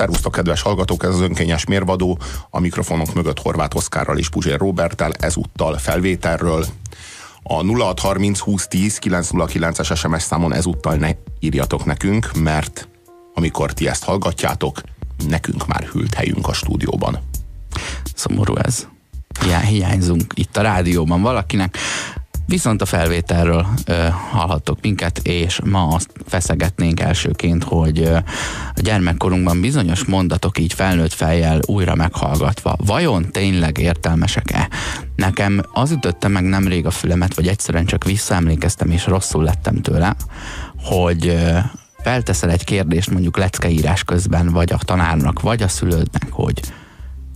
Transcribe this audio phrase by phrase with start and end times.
[0.00, 2.18] Szervusztok, kedves hallgatók, ez az önkényes mérvadó,
[2.50, 6.66] a mikrofonok mögött Horváth Oszkárral és Puzsér Robertel, ezúttal felvételről.
[7.42, 11.10] A 0630 2010 909-es SMS számon ezúttal ne
[11.40, 12.88] írjatok nekünk, mert
[13.34, 14.80] amikor ti ezt hallgatjátok,
[15.28, 17.18] nekünk már hűlt helyünk a stúdióban.
[18.14, 18.86] Szomorú ez.
[19.40, 21.76] Hiá, hiányzunk itt a rádióban valakinek.
[22.50, 28.14] Viszont a felvételről ö, hallhattok minket, és ma azt feszegetnénk elsőként, hogy ö,
[28.74, 34.68] a gyermekkorunkban bizonyos mondatok így felnőtt fejjel újra meghallgatva, vajon tényleg értelmesek-e?
[35.16, 40.16] Nekem az ütötte meg nemrég a fülemet, vagy egyszerűen csak visszaemlékeztem, és rosszul lettem tőle,
[40.82, 41.58] hogy ö,
[42.02, 46.60] felteszel egy kérdést mondjuk leckeírás közben, vagy a tanárnak, vagy a szülődnek, hogy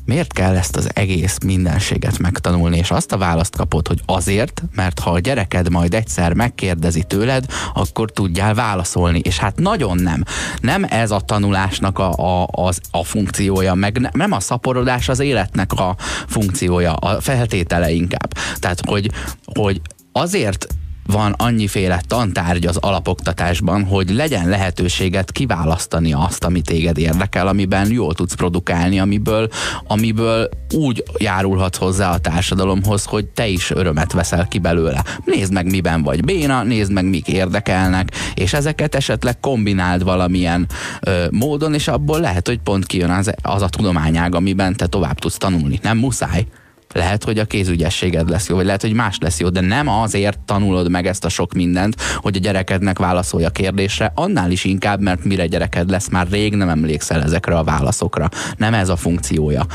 [0.05, 4.99] miért kell ezt az egész mindenséget megtanulni, és azt a választ kapod, hogy azért, mert
[4.99, 10.25] ha a gyereked majd egyszer megkérdezi tőled, akkor tudjál válaszolni, és hát nagyon nem.
[10.61, 15.73] Nem ez a tanulásnak a, a, az, a funkciója, meg nem a szaporodás az életnek
[15.73, 18.33] a funkciója, a feltétele inkább.
[18.59, 19.11] Tehát, hogy,
[19.45, 19.81] hogy
[20.12, 20.67] azért
[21.06, 28.14] van annyiféle tantárgy az alapoktatásban, hogy legyen lehetőséget kiválasztani azt, ami téged érdekel, amiben jól
[28.14, 29.48] tudsz produkálni, amiből,
[29.86, 35.05] amiből úgy járulhatsz hozzá a társadalomhoz, hogy te is örömet veszel ki belőle.
[35.25, 40.66] Nézd meg, miben vagy béna, nézd meg, mik érdekelnek, és ezeket esetleg kombináld valamilyen
[41.00, 45.19] ö, módon, és abból lehet, hogy pont kijön az, az a tudományág, amiben te tovább
[45.19, 45.78] tudsz tanulni.
[45.82, 46.47] Nem muszáj.
[46.95, 50.39] Lehet, hogy a kézügyességed lesz jó, vagy lehet, hogy más lesz jó, de nem azért
[50.39, 55.00] tanulod meg ezt a sok mindent, hogy a gyerekednek válaszolja a kérdésre, annál is inkább,
[55.00, 58.28] mert mire gyereked lesz, már rég nem emlékszel ezekre a válaszokra.
[58.56, 59.67] Nem ez a funkciója.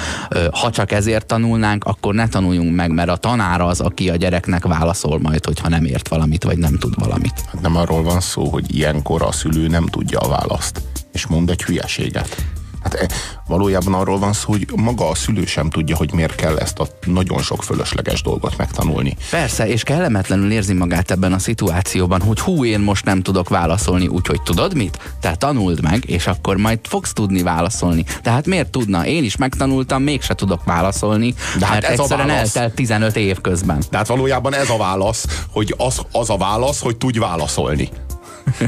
[0.52, 4.66] Ha csak ezért tanulnánk, akkor ne tanuljunk meg, mert a tanár az, aki a gyereknek
[4.66, 7.44] válaszol majd, hogyha nem ért valamit, vagy nem tud valamit.
[7.62, 10.82] Nem arról van szó, hogy ilyenkor a szülő nem tudja a választ,
[11.12, 12.46] és mond egy hülyeséget.
[12.84, 13.08] Hát e,
[13.48, 16.88] valójában arról van szó, hogy maga a szülő sem tudja, hogy miért kell ezt a
[17.06, 19.18] nagyon sok fölösleges dolgot megtanulni.
[19.30, 24.08] Persze, és kellemetlenül érzi magát ebben a szituációban, hogy hú, én most nem tudok válaszolni,
[24.08, 25.14] úgyhogy tudod mit?
[25.22, 28.06] Tehát tanuld meg, és akkor majd fogsz tudni válaszolni.
[28.22, 29.06] Tehát miért tudna?
[29.06, 32.56] Én is megtanultam, mégse tudok válaszolni, De hát mert ez egyszerűen a válasz.
[32.56, 33.84] eltelt 15 év közben.
[33.90, 37.90] Tehát valójában ez a válasz, hogy az, az a válasz, hogy tudj válaszolni.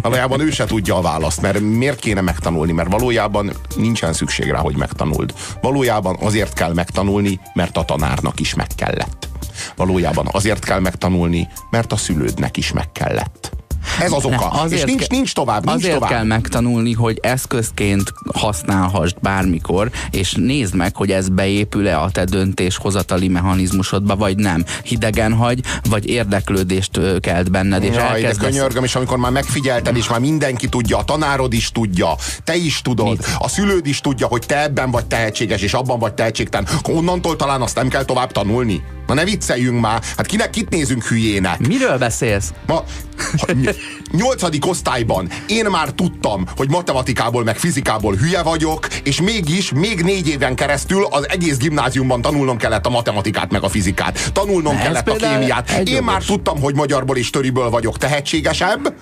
[0.02, 4.60] Valójában ő se tudja a választ, mert miért kéne megtanulni, mert valójában nincsen szükség rá,
[4.60, 5.34] hogy megtanuld.
[5.62, 9.30] Valójában azért kell megtanulni, mert a tanárnak is meg kellett.
[9.76, 13.61] Valójában azért kell megtanulni, mert a szülődnek is meg kellett.
[14.00, 14.46] Ez az oka.
[14.48, 16.10] Azért és nincs, nincs tovább, nincs azért tovább.
[16.10, 23.28] kell megtanulni, hogy eszközként használhassd bármikor, és nézd meg, hogy ez beépül-e a te döntéshozatali
[23.28, 24.66] mechanizmusodba, vagy nem.
[24.84, 25.60] Hidegen hagy,
[25.90, 30.70] vagy érdeklődést kelt benned, és Jaj, de könyörgöm, és amikor már megfigyelted, és már mindenki
[30.70, 33.28] tudja, a tanárod is tudja, te is tudod, Mit?
[33.40, 37.62] a szülőd is tudja, hogy te ebben vagy tehetséges, és abban vagy tehetségtelen, onnantól talán
[37.62, 38.84] azt nem kell tovább tanulni.
[39.08, 41.68] Na ne vicceljünk már, hát kinek kit nézünk hülyének?
[41.68, 42.54] Miről beszélsz?
[42.68, 42.84] Ma,
[44.12, 50.28] nyolcadik osztályban én már tudtam, hogy matematikából meg fizikából hülye vagyok, és mégis még négy
[50.28, 54.32] éven keresztül az egész gimnáziumban tanulnom kellett a matematikát meg a fizikát.
[54.34, 55.82] Tanulnom ne, kellett a kémiát.
[55.86, 58.94] Én már tudtam, hogy magyarból és töriből vagyok tehetségesebb,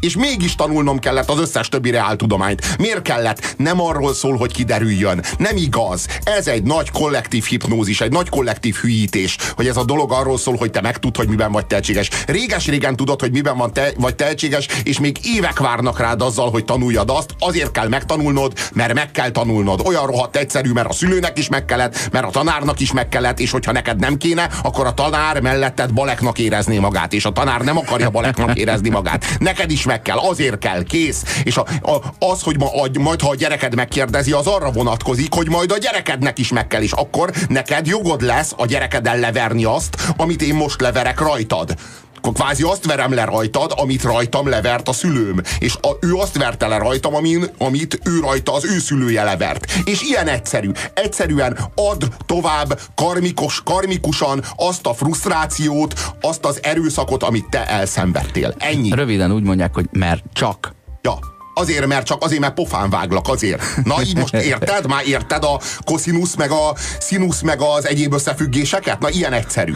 [0.00, 2.78] és mégis tanulnom kellett az összes többi reáltudományt.
[2.78, 3.54] Miért kellett?
[3.56, 5.24] Nem arról szól, hogy kiderüljön.
[5.38, 6.06] Nem igaz.
[6.24, 10.56] Ez egy nagy kollektív hipnózis, egy nagy kollektív hülyítés, hogy ez a dolog arról szól,
[10.56, 12.10] hogy te megtud, hogy miben vagy tehetséges.
[12.26, 16.64] Réges-régen tudod, hogy miben van te, vagy tehetséges, és még évek várnak rád azzal, hogy
[16.64, 17.34] tanuljad azt.
[17.38, 19.80] Azért kell megtanulnod, mert meg kell tanulnod.
[19.84, 23.40] Olyan rohadt egyszerű, mert a szülőnek is meg kellett, mert a tanárnak is meg kellett,
[23.40, 27.60] és hogyha neked nem kéne, akkor a tanár melletted baleknak érezné magát, és a tanár
[27.60, 29.24] nem akarja baleknak érezni magát.
[29.38, 31.22] Neked is meg kell, azért kell, kész.
[31.42, 35.34] És a, a, az, hogy ma, a, majd ha a gyereked megkérdezi, az arra vonatkozik,
[35.34, 39.64] hogy majd a gyerekednek is meg kell, és akkor neked jogod lesz a gyerekeddel leverni
[39.64, 41.74] azt, amit én most leverek rajtad
[42.20, 45.40] kvázi azt verem le rajtad, amit rajtam levert a szülőm.
[45.58, 49.72] És a, ő azt verte le rajtam, amin, amit ő rajta az ő szülője levert.
[49.84, 50.70] És ilyen egyszerű.
[50.94, 58.54] Egyszerűen ad tovább karmikos, karmikusan azt a frusztrációt, azt az erőszakot, amit te elszenvedtél.
[58.58, 58.90] Ennyi.
[58.90, 60.74] Röviden úgy mondják, hogy mert csak.
[61.02, 61.18] Ja,
[61.58, 63.62] Azért, mert csak azért, mert pofán váglak, azért.
[63.84, 64.86] Na így most érted?
[64.86, 68.98] Már érted a koszinusz, meg a színusz, meg az egyéb összefüggéseket?
[68.98, 69.74] Na ilyen egyszerű.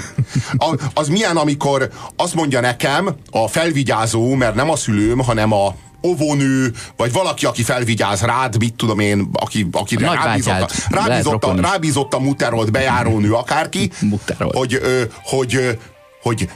[0.57, 5.75] A, az milyen, amikor azt mondja nekem a felvigyázó, mert nem a szülőm, hanem a
[6.03, 12.15] óvónő, vagy valaki, aki felvigyáz rád, mit tudom én, aki, aki rábízott, rábízott, a, rábízott
[12.15, 13.91] a muterolt bejárónő, akárki,
[14.39, 14.81] hogy, hogy,
[15.23, 15.79] hogy,
[16.23, 16.49] hogy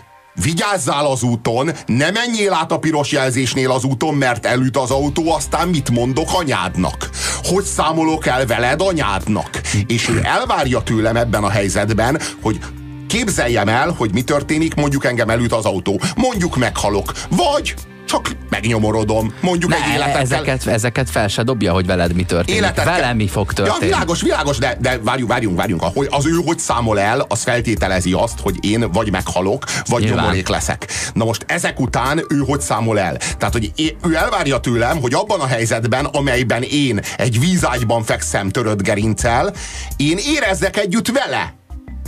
[0.43, 5.33] vigyázzál az úton, ne menjél át a piros jelzésnél az úton, mert elüt az autó,
[5.33, 7.11] aztán mit mondok anyádnak?
[7.43, 9.61] Hogy számolok el veled anyádnak?
[9.87, 12.59] És ő elvárja tőlem ebben a helyzetben, hogy
[13.07, 17.75] képzeljem el, hogy mi történik, mondjuk engem elüt az autó, mondjuk meghalok, vagy
[18.07, 22.61] csak megnyomorodom, mondjuk ne, egy életet ezeket, ezeket fel se dobja, hogy veled mi történik.
[22.61, 23.79] Életet Vele mi fog történni.
[23.81, 25.83] Ja, világos, világos, de, de várjunk, várjunk, várjunk.
[25.83, 30.21] Ahogy az ő hogy számol el, az feltételezi azt, hogy én vagy meghalok, vagy Nyilván.
[30.21, 30.87] nyomorék leszek.
[31.13, 33.17] Na most ezek után ő hogy számol el?
[33.17, 38.51] Tehát, hogy én, ő elvárja tőlem, hogy abban a helyzetben, amelyben én egy vízágyban fekszem
[38.51, 39.53] törött gerincel,
[39.97, 41.55] én érezzek együtt vele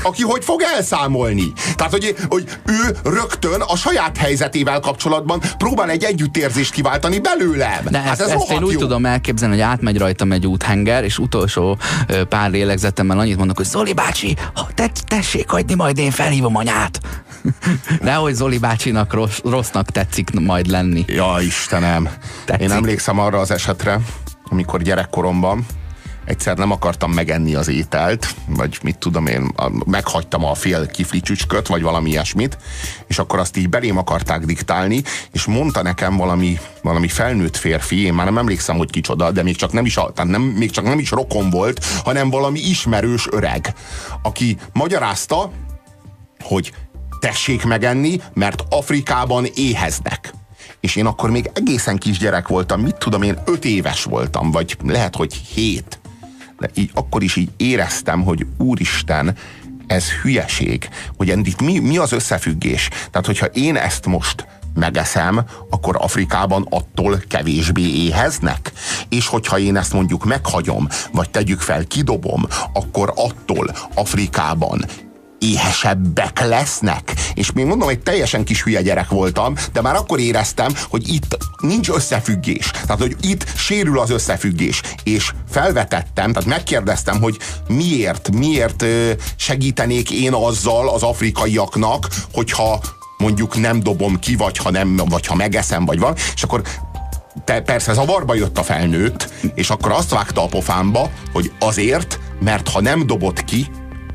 [0.03, 1.53] aki hogy fog elszámolni.
[1.77, 7.85] Tehát, hogy, hogy ő rögtön a saját helyzetével kapcsolatban próbál egy együttérzést kiváltani belőlem.
[7.91, 8.79] De hát ezt, ez ezt én úgy jó.
[8.79, 11.79] tudom elképzelni, hogy átmegy rajtam egy úthenger, és utolsó
[12.29, 14.37] pár lélegzetemmel annyit mondok, hogy Zoli bácsi,
[14.75, 17.00] te, tessék hagyni, majd én felhívom anyát.
[18.00, 21.05] Nehogy Zoli bácsinak rossz, rossznak tetszik majd lenni.
[21.06, 22.09] Ja, Istenem.
[22.45, 22.62] Tetszik.
[22.62, 24.00] Én emlékszem arra az esetre,
[24.49, 25.67] amikor gyerekkoromban
[26.29, 29.53] egyszer nem akartam megenni az ételt, vagy mit tudom én,
[29.87, 32.59] meghagytam a fél kifli csücsköt, vagy valami ilyesmit,
[33.07, 35.03] és akkor azt így belém akarták diktálni,
[35.33, 39.57] és mondta nekem valami, valami felnőtt férfi, én már nem emlékszem, hogy kicsoda, de még
[39.57, 43.75] csak nem is, tehát nem, még csak nem is rokon volt, hanem valami ismerős öreg,
[44.23, 45.51] aki magyarázta,
[46.41, 46.73] hogy
[47.21, 50.33] tessék megenni, mert Afrikában éheznek.
[50.81, 55.17] És én akkor még egészen kisgyerek voltam, mit tudom én, öt éves voltam, vagy lehet,
[55.17, 55.98] hogy hét
[56.59, 59.37] de így, akkor is így éreztem, hogy úristen,
[59.87, 62.89] ez hülyeség, hogy itt mi, mi az összefüggés.
[63.11, 68.73] Tehát, hogyha én ezt most megeszem, akkor Afrikában attól kevésbé éheznek.
[69.09, 74.85] És hogyha én ezt mondjuk meghagyom, vagy tegyük fel, kidobom, akkor attól Afrikában
[75.38, 77.12] éhesebbek lesznek.
[77.35, 81.37] És még mondom, hogy teljesen kis hülye gyerek voltam, de már akkor éreztem, hogy itt
[81.61, 82.70] nincs összefüggés.
[82.70, 84.82] Tehát, hogy itt sérül az összefüggés.
[85.02, 87.38] És felvetettem, tehát megkérdeztem, hogy
[87.69, 88.85] miért, miért
[89.37, 92.81] segítenék én azzal az afrikaiaknak, hogyha
[93.19, 96.62] mondjuk nem dobom ki, vagy ha nem, vagy ha megeszem, vagy van, és akkor
[97.44, 102.69] te, persze zavarba jött a felnőtt, és akkor azt vágta a pofámba, hogy azért, mert
[102.69, 103.70] ha nem dobott ki,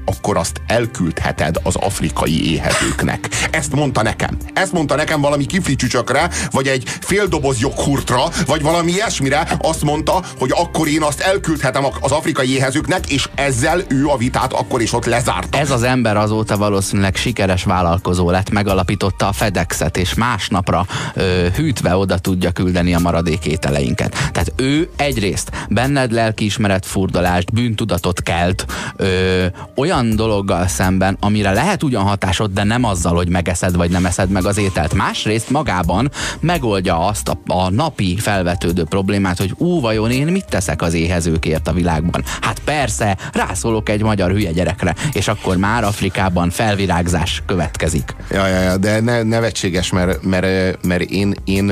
[0.06, 3.30] akkor azt elküldheted az afrikai éhezőknek.
[3.52, 4.38] Ezt mondta nekem.
[4.54, 9.48] Ezt mondta nekem valami kiflicsücsökre, vagy egy fél doboz joghurtra, vagy valami ilyesmire.
[9.60, 14.54] Azt mondta, hogy akkor én azt elküldhetem az afrikai éhezőknek, és ezzel ő a vitát
[14.54, 15.58] akkor is ott lezárta.
[15.58, 21.96] Ez az ember azóta valószínűleg sikeres vállalkozó lett, megalapította a FedExet, és másnapra ö, hűtve
[21.96, 24.12] oda tudja küldeni a maradék ételeinket.
[24.12, 28.66] Tehát ő egyrészt benned lelkiismeret furdalást, bűntudatot kelt,
[28.96, 29.46] ö,
[29.76, 34.06] olyan olyan dologgal szemben, amire lehet ugyan hatásod, de nem azzal, hogy megeszed vagy nem
[34.06, 34.94] eszed meg az ételt.
[34.94, 40.82] Másrészt magában megoldja azt a, a napi felvetődő problémát, hogy ú, vajon én mit teszek
[40.82, 42.24] az éhezőkért a világban?
[42.42, 48.16] Hát persze, rászólok egy magyar hülye gyerekre, és akkor már Afrikában felvirágzás következik.
[48.32, 51.72] Ja, ja, ja de ne, nevetséges, mert, mert, mert én, én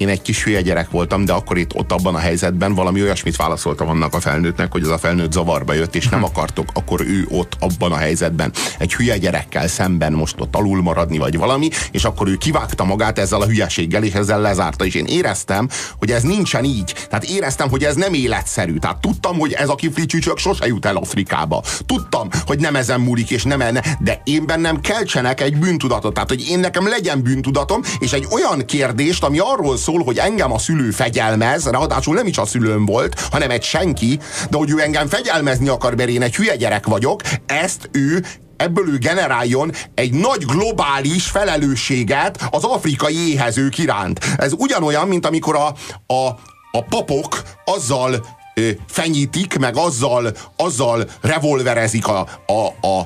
[0.00, 3.36] én egy kis hülye gyerek voltam, de akkor itt ott abban a helyzetben valami olyasmit
[3.36, 7.26] válaszoltam annak a felnőttnek, hogy az a felnőtt zavarba jött, és nem akartok, akkor ő
[7.28, 12.04] ott abban a helyzetben egy hülye gyerekkel szemben most ott alul maradni, vagy valami, és
[12.04, 15.68] akkor ő kivágta magát ezzel a hülyeséggel, és ezzel lezárta, és én éreztem,
[15.98, 16.94] hogy ez nincsen így.
[17.08, 18.76] Tehát éreztem, hogy ez nem életszerű.
[18.76, 21.62] Tehát tudtam, hogy ez a kiflicsücsök sose jut el Afrikába.
[21.86, 26.14] Tudtam, hogy nem ezen múlik, és nem enne, de én bennem keltsenek egy bűntudatot.
[26.14, 30.18] Tehát, hogy én nekem legyen bűntudatom, és egy olyan kérdést, ami arról szól, szól, hogy
[30.18, 34.18] engem a szülő fegyelmez, ráadásul nem is a szülőm volt, hanem egy senki,
[34.50, 38.24] de hogy ő engem fegyelmezni akar, mert én egy hülye gyerek vagyok, ezt ő
[38.56, 44.20] ebből ő generáljon egy nagy globális felelősséget az afrikai éhezők iránt.
[44.36, 45.66] Ez ugyanolyan, mint amikor a,
[46.14, 46.28] a,
[46.72, 52.98] a papok azzal ö, fenyítik, meg azzal, azzal revolverezik a, a, a,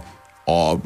[0.53, 0.79] a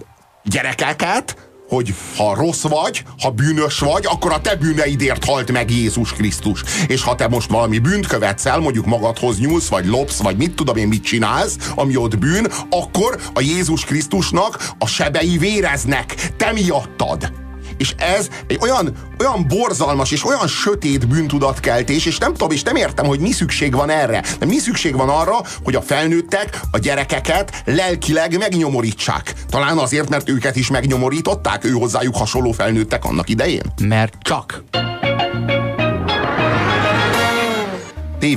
[0.44, 6.12] gyerekeket, hogy ha rossz vagy, ha bűnös vagy, akkor a te bűneidért halt meg Jézus
[6.12, 6.62] Krisztus.
[6.86, 10.54] És ha te most valami bűnt követsz el, mondjuk magadhoz nyúlsz, vagy lopsz, vagy mit
[10.54, 16.52] tudom én mit csinálsz, ami ott bűn, akkor a Jézus Krisztusnak a sebei véreznek, te
[16.52, 17.46] miattad
[17.78, 22.76] és ez egy olyan, olyan borzalmas és olyan sötét bűntudatkeltés, és nem tudom, és nem
[22.76, 24.22] értem, hogy mi szükség van erre.
[24.38, 29.34] De mi szükség van arra, hogy a felnőttek a gyerekeket lelkileg megnyomorítsák.
[29.48, 33.62] Talán azért, mert őket is megnyomorították, ő hozzájuk hasonló felnőttek annak idején?
[33.82, 34.62] Mert csak.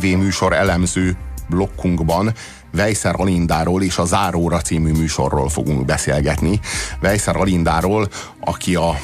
[0.02, 1.18] műsor elemző
[1.50, 2.34] blokkunkban
[2.72, 6.60] Vejszer Alindáról és a Záróra című műsorról fogunk beszélgetni.
[7.00, 8.08] Vejszer Alindáról,
[8.40, 9.00] aki a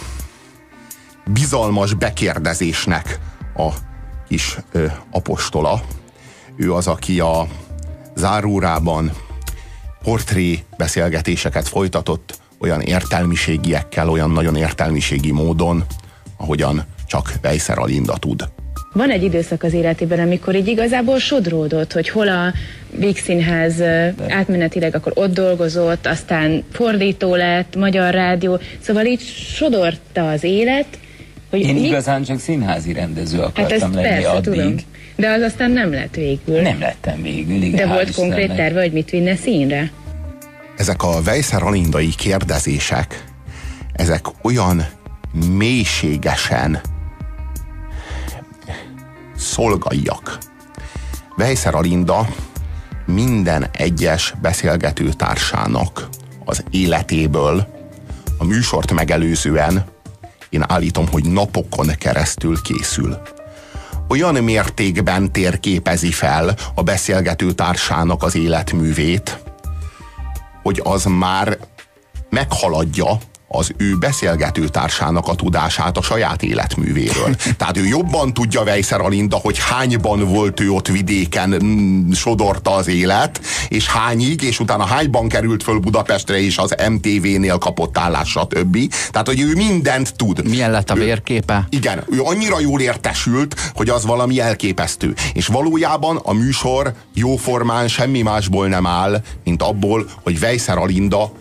[1.30, 3.20] bizalmas bekérdezésnek
[3.56, 3.70] a
[4.28, 5.82] kis ö, apostola.
[6.56, 7.48] Ő az, aki a
[8.16, 9.12] zárórában
[10.04, 15.84] portré beszélgetéseket folytatott olyan értelmiségiekkel, olyan nagyon értelmiségi módon,
[16.38, 18.50] ahogyan csak Vejszer Alinda tud.
[18.94, 22.54] Van egy időszak az életében, amikor így igazából sodródott, hogy hol a
[22.90, 23.82] Víg Színház
[24.28, 29.22] átmenetileg akkor ott dolgozott, aztán fordító lett, Magyar Rádió, szóval így
[29.56, 30.88] sodorta az élet.
[31.50, 31.82] Hogy Én mi...
[31.82, 34.54] igazán csak színházi rendező hát akartam hát lenni persze, addig.
[34.54, 34.76] Tudom.
[35.16, 36.62] De az aztán nem lett végül.
[36.62, 37.88] Nem lettem végül, igen.
[37.88, 39.92] De volt konkrét terve, hogy mit vinne színre?
[40.78, 43.24] Ezek a Vejszer Alindai kérdezések,
[43.94, 44.86] ezek olyan
[45.58, 46.82] mélységesen
[49.38, 50.38] szolgaiak.
[51.36, 52.28] Vejszer Alinda
[53.06, 56.10] minden egyes beszélgető társának
[56.46, 57.68] az életéből
[58.38, 59.86] a műsort megelőzően
[60.58, 63.22] én állítom, hogy napokon keresztül készül.
[64.08, 69.40] Olyan mértékben térképezi fel a beszélgető társának az életművét,
[70.64, 71.58] hogy az már
[72.30, 77.36] meghaladja az ő beszélgető társának a tudását a saját életművéről.
[77.58, 82.88] Tehát ő jobban tudja Vejszer Alinda, hogy hányban volt ő ott vidéken, mm, sodorta az
[82.88, 88.78] élet, és hányig, és utána hányban került föl Budapestre, és az MTV-nél kapott állás, stb.
[89.12, 90.48] Tehát, hogy ő mindent tud.
[90.48, 91.68] Milyen lett a vérképe?
[91.70, 95.14] Ő, igen, ő annyira jól értesült, hogy az valami elképesztő.
[95.34, 101.32] És valójában a műsor jóformán semmi másból nem áll, mint abból, hogy Vejszer Alinda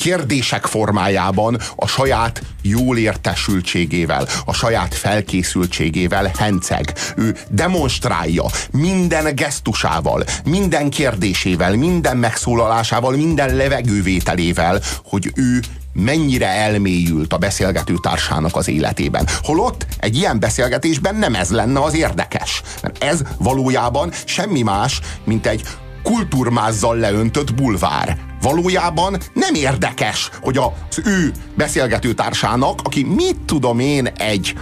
[0.00, 6.92] kérdések formájában a saját jól értesültségével, a saját felkészültségével henceg.
[7.16, 15.60] Ő demonstrálja minden gesztusával, minden kérdésével, minden megszólalásával, minden levegővételével, hogy ő
[15.92, 19.26] mennyire elmélyült a beszélgető társának az életében.
[19.42, 22.62] Holott egy ilyen beszélgetésben nem ez lenne az érdekes.
[22.82, 25.62] Mert ez valójában semmi más, mint egy
[26.02, 28.18] kulturmázzal leöntött bulvár.
[28.42, 34.54] Valójában nem érdekes, hogy az ő beszélgető társának, aki mit tudom én, egy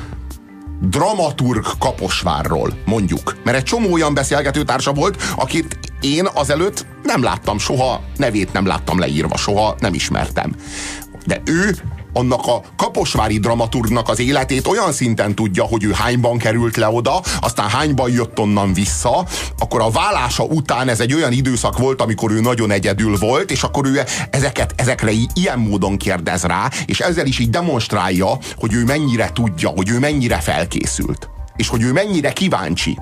[0.80, 3.37] dramaturg Kaposvárról, mondjuk.
[3.45, 8.66] Mert egy csomó olyan beszélgető társa volt, akit én azelőtt nem láttam soha, nevét nem
[8.66, 10.54] láttam leírva, soha nem ismertem.
[11.26, 11.76] De ő
[12.12, 17.23] annak a kaposvári dramaturgnak az életét olyan szinten tudja, hogy ő hányban került le oda,
[17.41, 19.27] aztán hányban jött onnan vissza,
[19.59, 23.62] akkor a vállása után ez egy olyan időszak volt, amikor ő nagyon egyedül volt, és
[23.62, 28.85] akkor ő ezeket, ezekre ilyen módon kérdez rá, és ezzel is így demonstrálja, hogy ő
[28.85, 32.99] mennyire tudja, hogy ő mennyire felkészült, és hogy ő mennyire kíváncsi.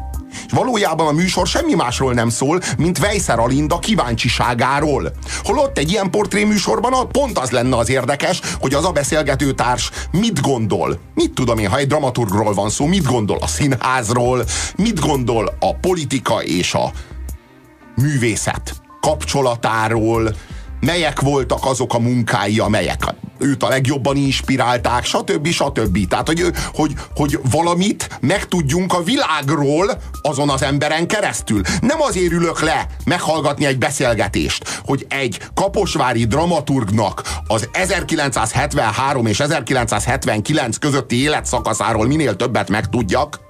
[0.47, 5.13] És valójában a műsor semmi másról nem szól, mint Vejszer Alinda kíváncsiságáról.
[5.45, 10.41] Holott egy ilyen portréműsorban pont az lenne az érdekes, hogy az a beszélgető társ mit
[10.41, 10.99] gondol.
[11.15, 14.45] Mit tudom én, ha egy dramaturgról van szó, mit gondol a színházról,
[14.77, 16.93] mit gondol a politika és a
[17.97, 20.35] művészet kapcsolatáról,
[20.81, 25.47] melyek voltak azok a munkái, amelyek őt a legjobban inspirálták, stb.
[25.49, 26.09] stb.
[26.09, 31.61] Tehát, hogy, hogy, hogy valamit megtudjunk a világról azon az emberen keresztül.
[31.81, 40.79] Nem azért ülök le meghallgatni egy beszélgetést, hogy egy kaposvári dramaturgnak az 1973 és 1979
[40.79, 43.46] közötti életszakaszáról minél többet megtudjak,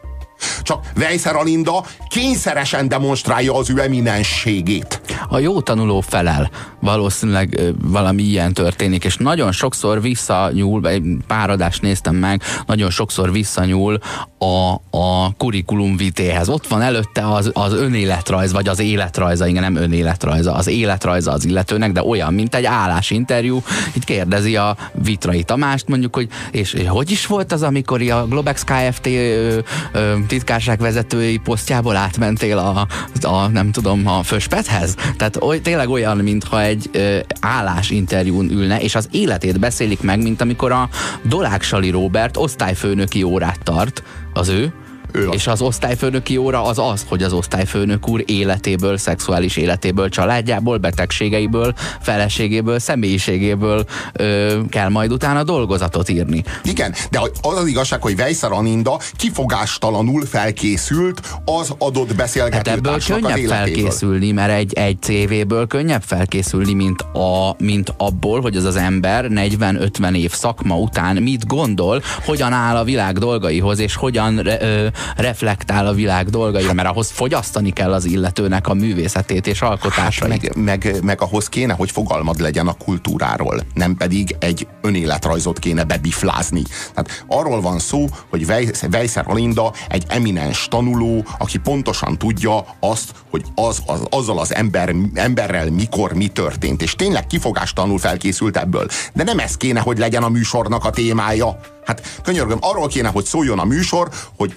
[0.63, 5.01] csak Weiser Alinda kényszeresen demonstrálja az ő eminensségét.
[5.29, 6.51] A jó tanuló felel.
[6.81, 13.33] Valószínűleg valami ilyen történik, és nagyon sokszor visszanyúl, egy pár adást néztem meg, nagyon sokszor
[13.33, 13.99] visszanyúl
[14.39, 16.49] a, a kurikulum vitéhez.
[16.49, 21.45] Ott van előtte az, az önéletrajz, vagy az életrajza, igen, nem önéletrajza, az életrajza az
[21.45, 23.63] illetőnek, de olyan, mint egy állásinterjú.
[23.93, 28.27] Itt kérdezi a Vitrai Tamást, mondjuk, hogy és, és hogy is volt az, amikor a
[28.27, 29.07] Globex Kft.
[29.07, 29.59] Ö,
[29.93, 32.87] ö, titkárság vezetői posztjából átmentél a,
[33.27, 34.95] a nem tudom, a főspethez?
[35.17, 40.41] Tehát oly, tényleg olyan, mintha egy ö, állásinterjún ülne, és az életét beszélik meg, mint
[40.41, 40.89] amikor a
[41.23, 44.03] Dolák Sali Robert osztályfőnöki órát tart,
[44.33, 44.73] az ő,
[45.13, 50.77] ő és az osztályfőnöki óra az az, hogy az osztályfőnök úr életéből, szexuális életéből, családjából,
[50.77, 56.45] betegségeiből, feleségéből, személyiségéből ö, kell majd utána dolgozatot írni.
[56.63, 62.99] Igen, de az az igazság, hogy Vejszer Aninda kifogástalanul felkészült az adott beszélgető hát ebből
[63.07, 68.77] könnyebb felkészülni, mert egy, egy CV-ből könnyebb felkészülni, mint, a, mint abból, hogy az az
[68.77, 74.87] ember 40-50 év szakma után mit gondol, hogyan áll a világ dolgaihoz, és hogyan ö,
[75.17, 80.31] reflektál a világ dolgaira, mert ahhoz fogyasztani kell az illetőnek a művészetét és alkotásait.
[80.33, 85.59] Hát meg, meg, meg ahhoz kéne, hogy fogalmad legyen a kultúráról, nem pedig egy önéletrajzot
[85.59, 86.63] kéne bebiflázni.
[86.95, 88.47] Tehát arról van szó, hogy
[88.93, 94.95] Weiser Alinda egy eminens tanuló, aki pontosan tudja azt, hogy az, az, azzal az ember,
[95.15, 96.83] emberrel mikor mi történt.
[96.83, 98.87] És tényleg kifogástalanul felkészült ebből.
[99.15, 101.59] De nem ez kéne, hogy legyen a műsornak a témája.
[101.85, 104.57] Hát könyörgöm, arról kéne, hogy szóljon a műsor, hogy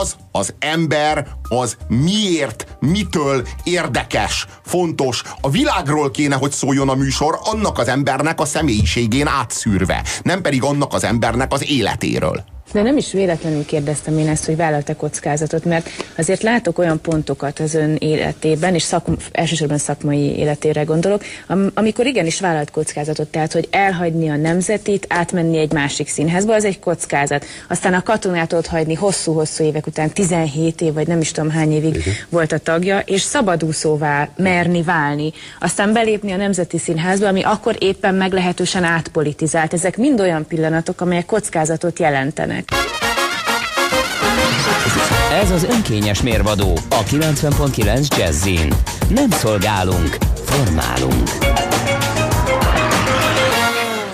[0.00, 5.22] az az ember az miért, mitől érdekes, fontos.
[5.40, 10.62] A világról kéne, hogy szóljon a műsor annak az embernek a személyiségén átszűrve, nem pedig
[10.62, 12.44] annak az embernek az életéről.
[12.76, 17.58] De nem is véletlenül kérdeztem én ezt, hogy vállalt-e kockázatot, mert azért látok olyan pontokat
[17.58, 23.52] az ön életében, és szak, elsősorban szakmai életére gondolok, am, amikor igenis vállalt kockázatot, tehát
[23.52, 27.44] hogy elhagyni a nemzetit, átmenni egy másik színházba, az egy kockázat.
[27.68, 31.72] Aztán a katonát ott hagyni hosszú-hosszú évek után, 17 év, vagy nem is tudom hány
[31.72, 32.14] évig Igen.
[32.28, 35.32] volt a tagja, és szabadúszóvá merni válni.
[35.60, 39.72] Aztán belépni a Nemzeti Színházba, ami akkor éppen meglehetősen átpolitizált.
[39.72, 42.64] Ezek mind olyan pillanatok, amelyek kockázatot jelentenek.
[45.32, 48.74] Ez az önkényes mérvadó a 90.9 Jazzin.
[49.08, 51.28] Nem szolgálunk, formálunk.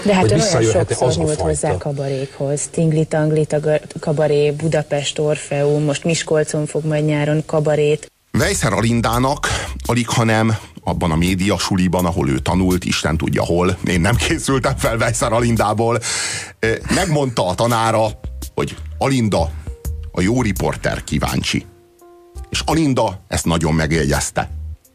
[0.05, 2.69] De hát ön olyan sokszor nyúlt hozzá kabarékhoz.
[2.71, 3.47] Tingli Tangli
[4.01, 8.13] kabaré, Budapest Orfeum, most Miskolcon fog majd nyáron kabarét.
[8.39, 9.49] Weiser Alindának
[9.85, 14.77] alig, hanem abban a média suliban, ahol ő tanult, Isten tudja hol, én nem készültem
[14.77, 15.99] fel Weiser Alindából,
[16.95, 18.07] megmondta a tanára,
[18.63, 19.51] hogy Alinda,
[20.13, 21.67] a jó riporter kíváncsi.
[22.51, 24.51] És Alinda ezt nagyon megjegyezte.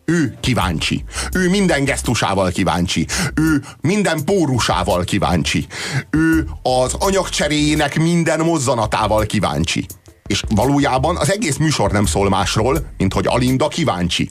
[0.05, 1.03] Ő kíváncsi.
[1.31, 3.07] Ő minden gesztusával kíváncsi.
[3.33, 5.67] Ő minden pórusával kíváncsi.
[6.09, 9.85] Ő az anyagcseréjének minden mozzanatával kíváncsi.
[10.27, 14.29] És valójában az egész műsor nem szól másról, mint hogy Alinda kíváncsi.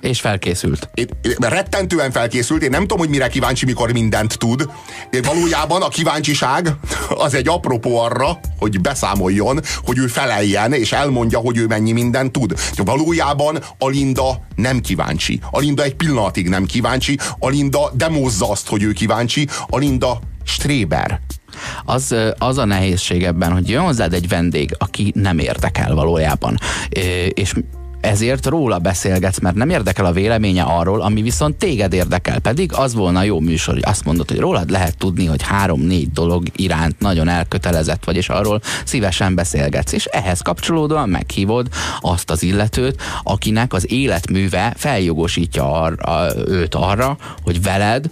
[0.00, 0.88] És felkészült.
[0.94, 4.70] Én, én rettentően felkészült, én nem tudom, hogy mire kíváncsi, mikor mindent tud.
[5.10, 6.68] Én valójában a kíváncsiság
[7.08, 12.32] az egy apropó arra, hogy beszámoljon, hogy ő feleljen, és elmondja, hogy ő mennyi mindent
[12.32, 12.54] tud.
[12.76, 15.40] Valójában Alinda nem kíváncsi.
[15.50, 17.18] Alinda egy pillanatig nem kíváncsi.
[17.38, 19.48] Alinda demozza azt, hogy ő kíváncsi.
[19.66, 21.20] Alinda Stréber.
[21.84, 26.58] Az, az a nehézség ebben, hogy jön hozzád egy vendég, aki nem érdekel valójában.
[27.28, 27.52] És
[28.04, 32.38] ezért róla beszélgetsz, mert nem érdekel a véleménye arról, ami viszont téged érdekel.
[32.38, 36.46] Pedig az volna jó műsor, hogy azt mondod, hogy rólad lehet tudni, hogy három-négy dolog
[36.56, 39.92] iránt nagyon elkötelezett vagy, és arról szívesen beszélgetsz.
[39.92, 41.68] És ehhez kapcsolódóan meghívod
[42.00, 48.10] azt az illetőt, akinek az életműve feljogosítja arra, őt arra, hogy veled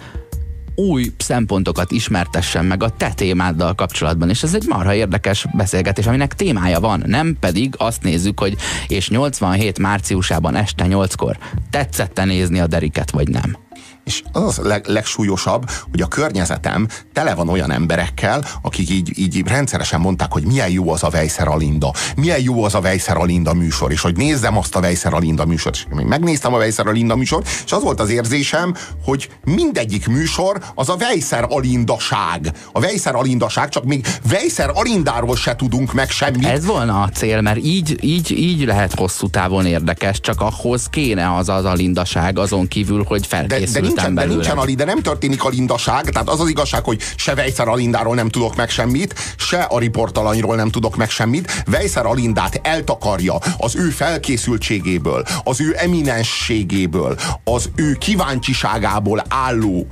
[0.88, 6.34] új szempontokat ismertessen meg a te témáddal kapcsolatban, és ez egy marha érdekes beszélgetés, aminek
[6.34, 8.56] témája van, nem pedig azt nézzük, hogy
[8.88, 11.38] és 87 márciusában este 8-kor
[11.70, 13.61] tetszette nézni a deriket, vagy nem.
[14.04, 19.42] És az az leg, legsúlyosabb, hogy a környezetem tele van olyan emberekkel, akik így, így
[19.46, 23.54] rendszeresen mondták, hogy milyen jó az a Weiser Alinda, milyen jó az a Weiser Alinda
[23.54, 25.74] műsor, és hogy nézzem azt a Weiser Alinda műsort.
[25.76, 30.58] És én megnéztem a Weiser Alinda műsor, és az volt az érzésem, hogy mindegyik műsor
[30.74, 32.52] az a Weiser Alindaság.
[32.72, 36.46] A Weiser Alindaság, csak még Weiser Alindáról se tudunk meg semmit.
[36.46, 41.34] Ez volna a cél, mert így, így, így lehet hosszú távon érdekes, csak ahhoz kéne
[41.34, 43.91] az az alindaság azon kívül, hogy felkészül.
[43.94, 47.34] Nincsen, de nincsen Ali, de nem történik a lindaság, tehát az az igazság, hogy se
[47.34, 51.62] Vejszer Alindáról nem tudok meg semmit, se a riportalanyról nem tudok meg semmit.
[51.66, 59.86] Vejszer Alindát eltakarja az ő felkészültségéből, az ő eminensségéből, az ő kíváncsiságából álló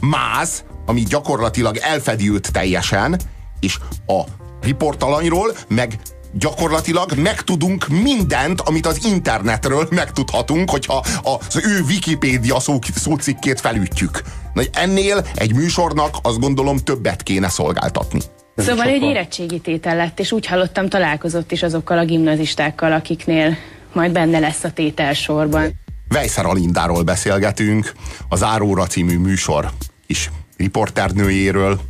[0.00, 3.20] máz, ami gyakorlatilag elfedi őt teljesen,
[3.60, 4.22] és a
[4.60, 5.98] riportalanyról meg
[6.32, 14.22] gyakorlatilag megtudunk mindent, amit az internetről megtudhatunk, hogyha az ő Wikipédia szó, szócikkét felütjük.
[14.54, 18.20] Na, ennél egy műsornak azt gondolom többet kéne szolgáltatni.
[18.56, 23.56] Szóval egy érettségi tétel lett, és úgy hallottam, találkozott is azokkal a gimnazistákkal, akiknél
[23.92, 25.72] majd benne lesz a tételsorban.
[26.08, 27.92] Vejszer Alindáról beszélgetünk,
[28.28, 29.70] az Áróra című műsor
[30.06, 31.80] is riporternőjéről,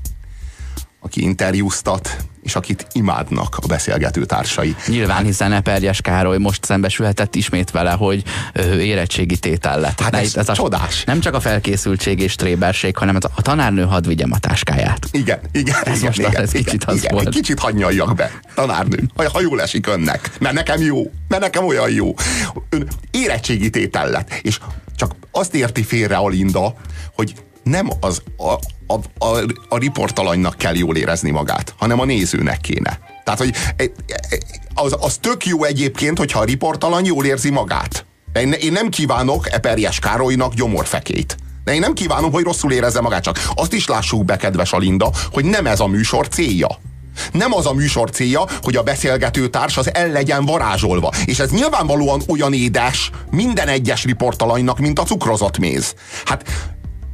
[1.00, 4.76] aki interjúztat, és akit imádnak a beszélgető társai.
[4.86, 8.22] Nyilván, hiszen Eperjes Károly most szembesülhetett ismét vele, hogy
[8.78, 10.00] érettségi tétel lett.
[10.00, 11.04] Hát ez, ez a, csodás.
[11.04, 15.06] Nem csak a felkészültség és tréberség, hanem a tanárnő hadd vigyem a táskáját.
[15.10, 17.26] Igen, igen, ez igen, most igen, ez igen, kicsit az igen, volt.
[17.26, 21.90] Egy kicsit hadd be, tanárnő, ha, jól esik önnek, mert nekem jó, mert nekem olyan
[21.90, 22.14] jó.
[22.68, 24.58] Ön érettségi tétel lett, és
[24.96, 26.74] csak azt érti félre a Linda,
[27.14, 28.52] hogy nem az, a,
[28.86, 32.98] a, a, a riportalanynak kell jól érezni magát, hanem a nézőnek kéne.
[33.24, 34.38] Tehát, hogy e, e,
[34.74, 38.06] az, az tök jó egyébként, hogyha a riportalany jól érzi magát.
[38.34, 41.36] Én, én nem kívánok Eperjes Károlynak gyomorfekét.
[41.64, 45.10] De én nem kívánom, hogy rosszul érezze magát, csak azt is lássuk be, kedves Alinda,
[45.32, 46.68] hogy nem ez a műsor célja.
[47.32, 51.12] Nem az a műsor célja, hogy a beszélgető társ az el legyen varázsolva.
[51.24, 55.94] És ez nyilvánvalóan olyan édes minden egyes riportalanynak, mint a cukrozott méz.
[56.24, 56.48] Hát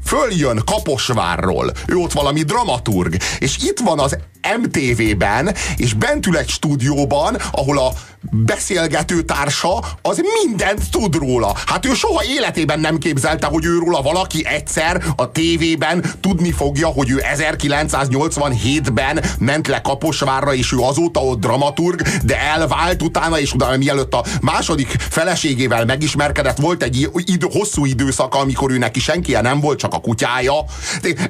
[0.08, 4.18] följön Kaposvárról, ő ott valami dramaturg, és itt van az
[4.62, 7.92] MTV-ben, és bent ül egy stúdióban, ahol a
[8.30, 11.54] beszélgető társa az mindent tud róla.
[11.66, 17.10] Hát ő soha életében nem képzelte, hogy őróla valaki egyszer a tévében tudni fogja, hogy
[17.10, 23.76] ő 1987-ben ment le Kaposvárra, és ő azóta ott dramaturg, de elvált utána, és utána
[23.76, 29.60] mielőtt a második feleségével megismerkedett, volt egy idő, hosszú időszaka, amikor ő neki senki nem
[29.60, 30.64] volt, csak a kutyája.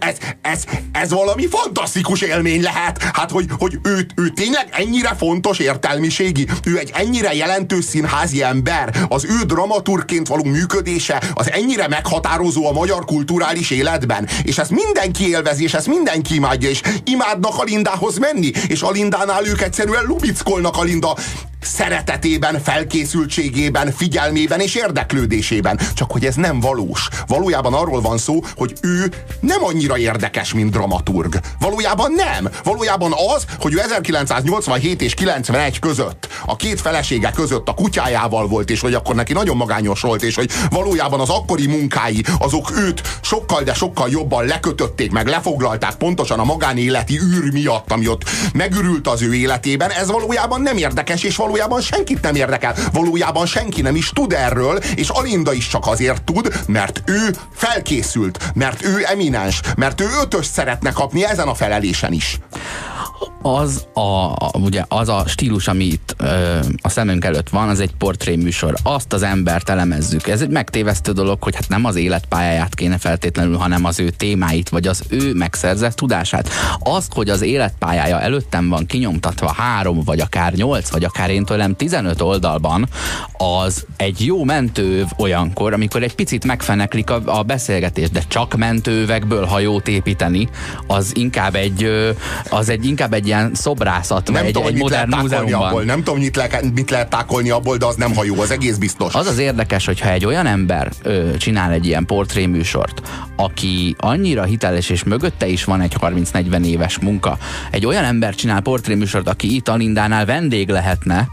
[0.01, 3.03] Ez, ez, ez valami fantasztikus élmény lehet.
[3.03, 9.07] Hát, hogy, hogy ő, ő tényleg ennyire fontos értelmiségi, ő egy ennyire jelentős színházi ember,
[9.09, 15.29] az ő dramaturként való működése az ennyire meghatározó a magyar kulturális életben, és ezt mindenki
[15.29, 21.17] élvezi, és ezt mindenki imádja, és imádnak Alindához menni, és Alindánál ők egyszerűen lubickolnak Alinda
[21.61, 25.81] szeretetében, felkészültségében, figyelmében és érdeklődésében.
[25.95, 27.09] Csak hogy ez nem valós.
[27.27, 31.41] Valójában arról van szó, hogy ő nem annyira érdekes, mint dramaturg.
[31.59, 32.49] Valójában nem.
[32.65, 38.71] Valójában az, hogy ő 1987 és 91 között, a két felesége között a kutyájával volt,
[38.71, 43.03] és hogy akkor neki nagyon magányos volt, és hogy valójában az akkori munkái, azok őt
[43.21, 49.09] sokkal, de sokkal jobban lekötötték, meg lefoglalták pontosan a magánéleti űr miatt, ami ott megürült
[49.09, 49.91] az ő életében.
[49.91, 52.75] Ez valójában nem érdekes, és valójában valójában senkit nem érdekel.
[52.93, 58.51] Valójában senki nem is tud erről, és Alinda is csak azért tud, mert ő felkészült,
[58.55, 62.39] mert ő eminens, mert ő ötös szeretne kapni ezen a felelésen is
[63.43, 68.75] az a, ugye az a stílus, ami ö, a szemünk előtt van, az egy portréműsor.
[68.83, 70.29] Azt az embert elemezzük.
[70.29, 74.69] Ez egy megtévesztő dolog, hogy hát nem az életpályáját kéne feltétlenül, hanem az ő témáit,
[74.69, 76.49] vagy az ő megszerzett tudását.
[76.79, 82.21] Azt, hogy az életpályája előttem van kinyomtatva három, vagy akár nyolc, vagy akár tőlem 15
[82.21, 82.89] oldalban,
[83.33, 89.45] az egy jó mentőv olyankor, amikor egy picit megfeneklik a, a beszélgetés, de csak mentővekből
[89.45, 90.49] hajót építeni,
[90.87, 91.91] az inkább egy,
[92.51, 95.63] az egy inkább egy ilyen szobrászat, nem egy, tudom, egy modern múzeumban.
[95.63, 95.83] Abból.
[95.83, 99.15] Nem tudom, mit, le, mit lehet tákolni abból, de az nem hajó, az egész biztos.
[99.15, 103.03] Az az érdekes, hogyha egy olyan ember ö, csinál egy ilyen portréműsort,
[103.37, 107.39] aki annyira hiteles, és mögötte is van egy 30-40 éves munka,
[107.71, 111.28] egy olyan ember csinál portréműsort, aki itt Alindánál vendég lehetne,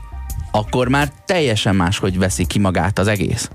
[0.57, 3.49] akkor már teljesen máshogy veszi ki magát az egész.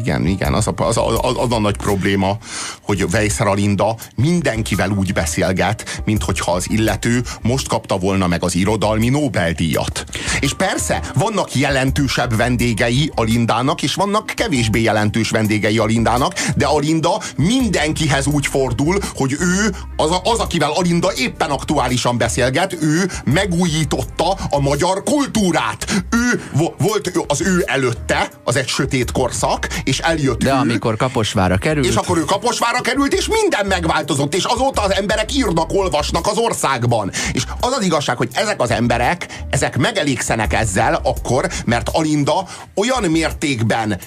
[0.00, 2.36] Igen, igen, az a, az, a, az, a nagy probléma,
[2.82, 8.54] hogy Weisser Alinda mindenkivel úgy beszélget, mint hogyha az illető most kapta volna meg az
[8.54, 10.04] irodalmi Nobel-díjat.
[10.40, 18.26] És persze, vannak jelentősebb vendégei Alindának, és vannak kevésbé jelentős vendégei Alindának, de Alinda mindenkihez
[18.26, 24.60] úgy fordul, hogy ő az, a, az akivel Alinda éppen aktuálisan beszélget, ő megújította a
[24.60, 26.04] magyar kultúrát.
[26.10, 26.42] Ő
[26.78, 31.86] volt az ő előtte, az egy sötét korszak, és eljött De ő, amikor Kaposvára került...
[31.86, 36.38] És akkor ő Kaposvára került, és minden megváltozott, és azóta az emberek írnak, olvasnak az
[36.38, 37.10] országban.
[37.32, 43.02] És az az igazság, hogy ezek az emberek, ezek megelégszenek ezzel akkor, mert Alinda olyan
[43.02, 44.00] mértékben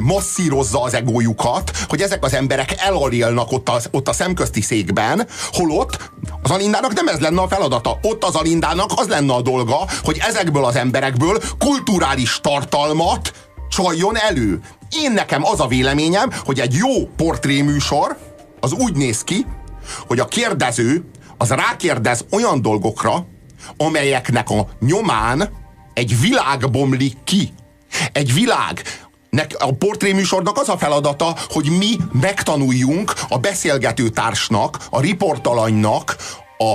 [0.00, 6.10] masszírozza az egójukat, hogy ezek az emberek elalélnak ott, az, ott a szemközti székben, holott
[6.42, 7.98] az Alindának nem ez lenne a feladata.
[8.02, 13.32] Ott az Alindának az lenne a dolga, hogy ezekből az emberekből kulturális tartalmat
[13.74, 14.60] csaljon elő.
[14.96, 18.16] Én nekem az a véleményem, hogy egy jó portréműsor
[18.60, 19.46] az úgy néz ki,
[20.06, 21.04] hogy a kérdező
[21.38, 23.26] az rákérdez olyan dolgokra,
[23.76, 25.50] amelyeknek a nyomán
[25.94, 27.52] egy világ bomlik ki.
[28.12, 28.82] Egy világ,
[29.58, 36.16] a portréműsornak az a feladata, hogy mi megtanuljunk a beszélgető társnak, a riportalanynak
[36.58, 36.74] a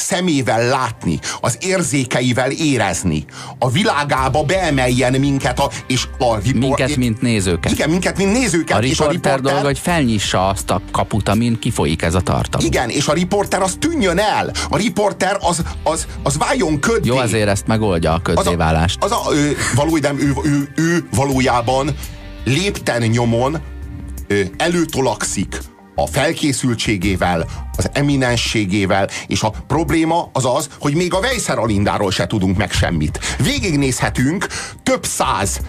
[0.00, 3.24] szemével látni, az érzékeivel érezni,
[3.58, 7.72] a világába beemeljen minket, a, és a ripor, Minket, mint nézőket.
[7.72, 8.76] Igen, minket, mint nézőket.
[8.76, 12.66] A és a riporter dolga, hogy felnyissa azt a kaput, amin kifolyik ez a tartalom.
[12.66, 14.52] Igen, és a riporter az tűnjön el.
[14.68, 17.08] A riporter az, az, az váljon köddé.
[17.08, 19.04] Jó, azért ezt megoldja a közzéválást.
[19.04, 21.94] Az a, az a ő, valójában, ő, ő, ő valójában
[22.44, 23.58] lépten nyomon
[24.56, 25.58] előtolakszik
[26.02, 32.26] a felkészültségével, az eminensségével, és a probléma az az, hogy még a Weisser Alindáról se
[32.26, 33.18] tudunk meg semmit.
[33.38, 34.46] Végignézhetünk
[34.82, 35.60] több száz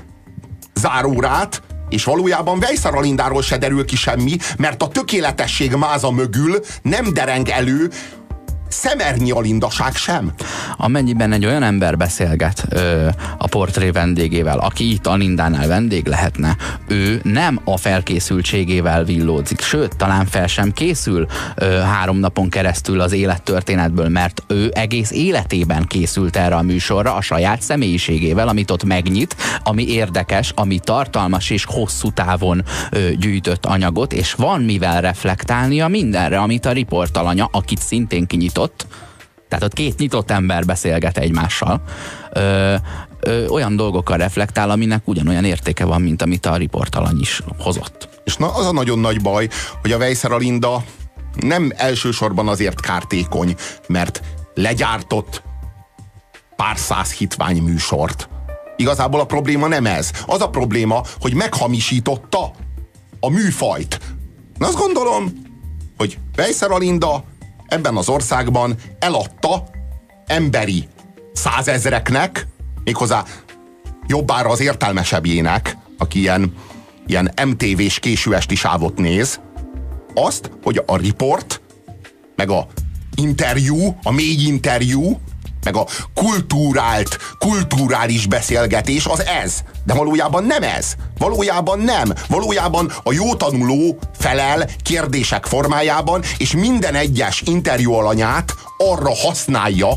[0.73, 7.13] zárórát, És valójában Vejszar Alindáról se derül ki semmi, mert a tökéletesség máza mögül nem
[7.13, 7.89] dereng elő
[8.71, 10.31] szemernyi alindaság sem.
[10.77, 13.07] Amennyiben egy olyan ember beszélget ö,
[13.38, 16.57] a portré vendégével, aki itt Alindánál vendég lehetne,
[16.88, 23.12] ő nem a felkészültségével villódzik, sőt, talán fel sem készül ö, három napon keresztül az
[23.12, 29.36] élettörténetből, mert ő egész életében készült erre a műsorra a saját személyiségével, amit ott megnyit,
[29.63, 36.39] ami érdekes, ami tartalmas és hosszú távon ö, gyűjtött anyagot, és van mivel reflektálnia mindenre,
[36.39, 38.86] amit a riportalanya, akit szintén kinyitott, nyitott,
[39.47, 41.82] tehát ott két nyitott ember beszélget egymással,
[42.34, 42.76] ö,
[43.19, 48.10] ö, olyan dolgokkal reflektál, aminek ugyanolyan értéke van, mint amit a riportalany is hozott.
[48.24, 49.47] És na, az a nagyon nagy baj,
[49.82, 50.84] hogy a Vejszer Alinda
[51.36, 53.56] nem elsősorban azért kártékony,
[53.88, 54.21] mert
[54.54, 55.43] legyártott
[56.56, 58.30] pár száz hitvány műsort.
[58.76, 60.12] Igazából a probléma nem ez.
[60.26, 62.52] Az a probléma, hogy meghamisította
[63.19, 64.00] a műfajt.
[64.58, 65.32] Na azt gondolom,
[65.97, 67.24] hogy Vejszer Alinda
[67.71, 69.63] ebben az országban eladta
[70.25, 70.88] emberi
[71.34, 72.47] százezreknek,
[72.84, 73.25] méghozzá
[74.07, 76.53] jobbára az értelmesebbjének, aki ilyen,
[77.07, 79.39] ilyen MTV-s késő esti sávot néz,
[80.13, 81.62] azt, hogy a riport,
[82.36, 82.67] meg a
[83.15, 85.19] interjú, a mély interjú,
[85.63, 89.63] meg a kultúrált, kulturális beszélgetés az ez.
[89.86, 90.93] De valójában nem ez.
[91.17, 92.13] Valójában nem.
[92.28, 99.89] Valójában a jó tanuló felel kérdések formájában, és minden egyes interjú alanyát arra használja,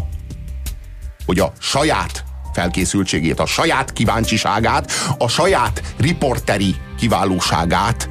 [1.27, 8.09] hogy a saját felkészültségét, a saját kíváncsiságát, a saját riporteri kiválóságát,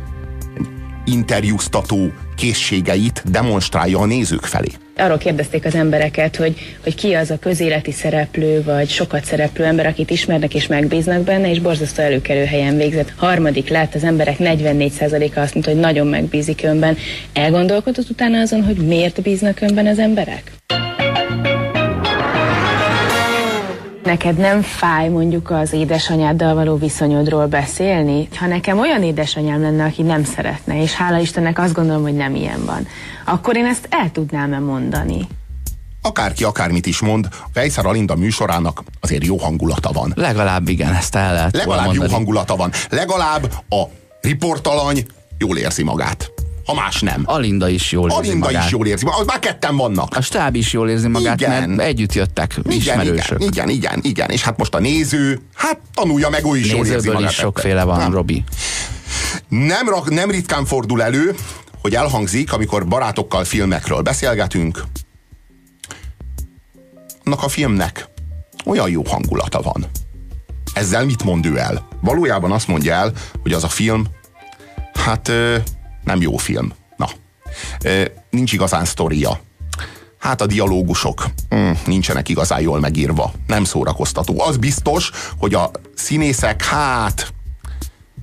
[1.06, 4.67] interjúztató készségeit demonstrálja a nézők felé.
[4.98, 9.86] Arról kérdezték az embereket, hogy, hogy ki az a közéleti szereplő, vagy sokat szereplő ember,
[9.86, 13.13] akit ismernek és megbíznak benne, és borzasztó előkelő helyen végzett.
[13.15, 16.98] Harmadik lett, az emberek 44%-a azt mondta, hogy nagyon megbízik önben.
[17.34, 20.52] Elgondolkodott utána azon, hogy miért bíznak önben az emberek?
[24.04, 28.28] Neked nem fáj mondjuk az édesanyáddal való viszonyodról beszélni?
[28.36, 32.36] Ha nekem olyan édesanyám lenne, aki nem szeretne, és hála Istennek azt gondolom, hogy nem
[32.36, 32.88] ilyen van,
[33.26, 35.28] akkor én ezt el tudnám-e mondani?
[36.02, 40.13] Akárki akármit is mond, Vejszar Alinda műsorának azért jó hangulata van.
[40.16, 42.72] Legalább igen, ezt el lehet Legalább jó hangulata van.
[42.89, 43.84] Legalább a
[44.22, 45.06] riportalany
[45.38, 46.33] jól érzi magát
[46.65, 47.21] ha más nem.
[47.26, 48.65] Alinda is jól érzi Alinda magát.
[48.65, 50.15] is jól érzi magát, már ketten vannak.
[50.15, 51.69] A stáb is jól érzi magát, igen.
[51.69, 53.43] mert együtt jöttek igen, ismerősök.
[53.43, 56.86] Igen, igen, igen, igen, és hát most a néző, hát tanulja meg, ő is Nézőből
[56.86, 57.30] jól érzi magát.
[57.32, 58.13] is sokféle van, nem.
[58.13, 58.43] Robi.
[59.47, 61.36] Nem, nem ritkán fordul elő,
[61.82, 64.84] hogy elhangzik, amikor barátokkal filmekről beszélgetünk,
[67.26, 68.08] annak a filmnek
[68.65, 69.86] olyan jó hangulata van.
[70.73, 71.88] Ezzel mit mond ő el?
[72.02, 74.06] Valójában azt mondja el, hogy az a film,
[74.93, 75.32] hát
[76.04, 76.74] nem jó film.
[76.98, 77.10] Na,
[78.30, 79.39] nincs igazán sztoria.
[80.18, 83.32] Hát a dialógusok mm, nincsenek igazán jól megírva.
[83.48, 84.42] Nem szórakoztató.
[84.42, 87.34] Az biztos, hogy a színészek, hát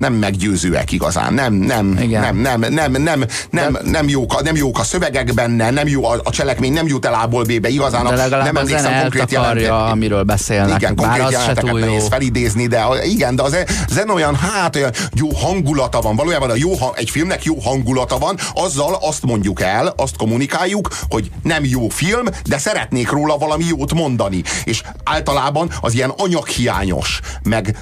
[0.01, 2.35] nem meggyőzőek igazán, nem, nem, Igen.
[2.35, 6.05] nem, nem, nem, nem, nem, nem, jók a, nem jók a szövegek benne, nem jó
[6.05, 8.03] a, a cselekmény, nem jut el A-ból B-be igazán.
[8.03, 9.71] De legalább nem emlékszem konkrét jelentek.
[9.71, 10.81] amiről beszélnek.
[10.81, 13.57] Igen, konkrét Bár jelenteket nehéz felidézni, de igen, de az
[13.89, 16.15] zene olyan, hát olyan jó hangulata van.
[16.15, 21.31] Valójában a jó, egy filmnek jó hangulata van, azzal azt mondjuk el, azt kommunikáljuk, hogy
[21.43, 24.43] nem jó film, de szeretnék róla valami jót mondani.
[24.63, 27.75] És általában az ilyen anyaghiányos, meg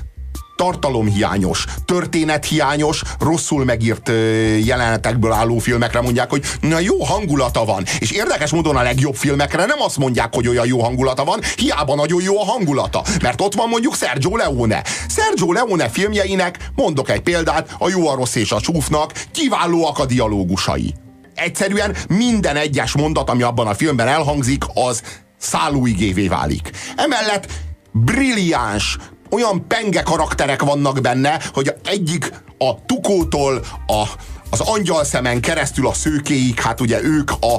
[0.59, 4.11] tartalomhiányos, történethiányos, rosszul megírt
[4.63, 7.83] jelenetekből álló filmekre mondják, hogy na jó hangulata van.
[7.99, 11.95] És érdekes módon a legjobb filmekre nem azt mondják, hogy olyan jó hangulata van, hiába
[11.95, 13.03] nagyon jó a hangulata.
[13.21, 14.83] Mert ott van mondjuk Sergio Leone.
[15.09, 20.05] Sergio Leone filmjeinek, mondok egy példát, a jó, a rossz és a csúfnak, kiválóak a
[20.05, 20.93] dialógusai.
[21.35, 25.01] Egyszerűen minden egyes mondat, ami abban a filmben elhangzik, az
[25.37, 26.69] szállóigévé válik.
[26.95, 27.47] Emellett
[27.91, 28.97] brilliáns,
[29.29, 34.03] olyan penge karakterek vannak benne, hogy egyik a tukótól a,
[34.49, 37.55] az angyal szemen keresztül a szőkéig, hát ugye ők a,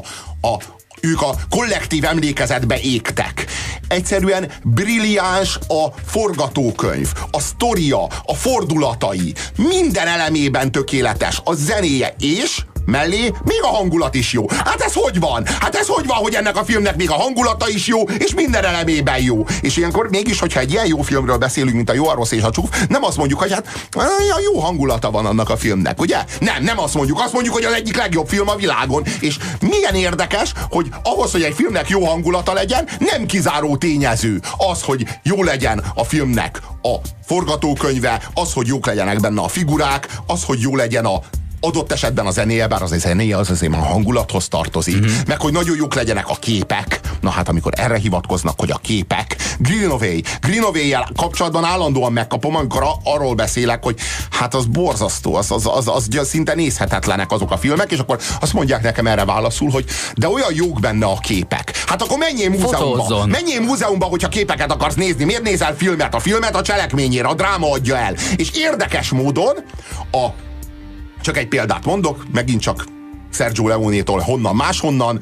[0.49, 0.57] a,
[1.01, 3.47] ők a kollektív emlékezetbe égtek.
[3.89, 13.33] Egyszerűen brilliáns a forgatókönyv, a sztoria, a fordulatai, minden elemében tökéletes, a zenéje, és mellé
[13.45, 14.49] még a hangulat is jó.
[14.49, 15.47] Hát ez hogy van?
[15.61, 18.65] Hát ez hogy van, hogy ennek a filmnek még a hangulata is jó, és minden
[18.65, 19.45] elemében jó.
[19.61, 22.43] És ilyenkor mégis, hogyha egy ilyen jó filmről beszélünk, mint a Jó, a rossz és
[22.43, 26.25] a csúf, nem azt mondjuk, hogy hát a jó hangulata van annak a filmnek, ugye?
[26.41, 27.21] Nem, nem azt mondjuk.
[27.21, 29.05] Azt mondjuk, hogy az egyik legjobb film a világon.
[29.21, 34.83] És milyen érdekes, hogy ahhoz, hogy egy filmnek jó hangulata legyen, nem kizáró tényező az,
[34.83, 36.95] hogy jó legyen a filmnek a
[37.27, 41.21] forgatókönyve, az, hogy jók legyenek benne a figurák, az, hogy jó legyen a
[41.61, 45.13] adott esetben a zenéje, bár az a zenéje az azért már hangulathoz tartozik, uh-huh.
[45.27, 47.01] meg hogy nagyon jók legyenek a képek.
[47.21, 52.95] Na hát, amikor erre hivatkoznak, hogy a képek, Greenaway, greenaway kapcsolatban állandóan megkapom, amikor a,
[53.05, 53.99] arról beszélek, hogy
[54.31, 58.19] hát az borzasztó, az, az, az, az, az szinte nézhetetlenek azok a filmek, és akkor
[58.41, 61.85] azt mondják nekem erre válaszul, hogy de olyan jók benne a képek.
[61.87, 63.27] Hát akkor menjél múzeumba.
[63.27, 65.25] Menjél múzeumba, hogyha képeket akarsz nézni.
[65.25, 66.15] Miért nézel filmet?
[66.15, 68.15] A filmet a cselekményére, a dráma adja el.
[68.37, 69.55] És érdekes módon
[70.11, 70.27] a
[71.21, 72.85] csak egy példát mondok, megint csak
[73.33, 75.21] Sergio Leonétól honnan máshonnan.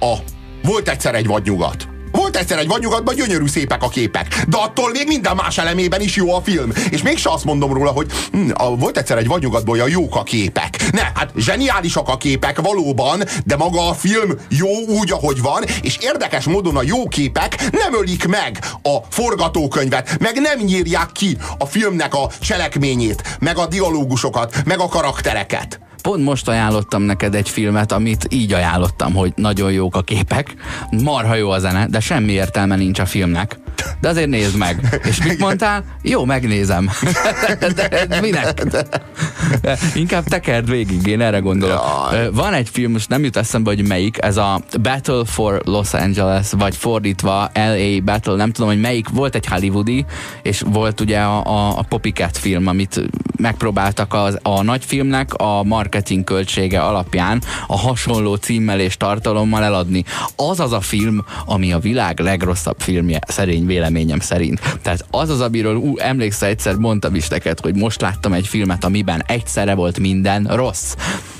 [0.00, 0.14] A
[0.62, 1.93] Volt egyszer egy vadnyugat.
[2.16, 6.16] Volt egyszer egy vadnyugatban gyönyörű szépek a képek, de attól még minden más elemében is
[6.16, 6.72] jó a film.
[6.90, 10.22] És mégse azt mondom róla, hogy hm, a, volt egyszer egy vadnyugatban olyan jók a
[10.22, 10.90] képek.
[10.92, 15.98] Ne, hát zseniálisak a képek valóban, de maga a film jó úgy, ahogy van, és
[16.00, 21.66] érdekes módon a jó képek nem ölik meg a forgatókönyvet, meg nem nyírják ki a
[21.66, 27.92] filmnek a cselekményét, meg a dialógusokat, meg a karaktereket pont most ajánlottam neked egy filmet,
[27.92, 30.54] amit így ajánlottam, hogy nagyon jók a képek,
[30.90, 33.63] marha jó a zene, de semmi értelme nincs a filmnek.
[34.00, 35.00] De azért nézd meg.
[35.08, 35.84] És mit mondtál?
[36.02, 36.90] Jó, megnézem.
[37.58, 38.64] De, de minek?
[38.64, 42.08] De inkább tekerd végig, én erre gondolok.
[42.12, 42.30] Jaj.
[42.32, 46.46] Van egy film, most nem jut eszembe, hogy melyik, ez a Battle for Los Angeles,
[46.50, 50.04] vagy fordítva LA Battle, nem tudom, hogy melyik, volt egy hollywoodi,
[50.42, 53.00] és volt ugye a, a, a Copycat film, amit
[53.36, 60.04] megpróbáltak az, a nagy filmnek a marketing költsége alapján a hasonló címmel és tartalommal eladni.
[60.36, 63.18] Az az a film, ami a világ legrosszabb filmje,
[63.64, 64.60] szerény véleményem szerint.
[64.82, 68.84] Tehát az az, amiről ú, emlékszel egyszer mondtam is neked, hogy most láttam egy filmet,
[68.84, 70.94] amiben egyszerre volt minden rossz.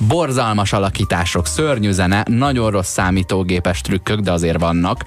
[0.09, 5.05] Borzalmas alakítások, szörnyű zene, nagyon rossz számítógépes trükkök, de azért vannak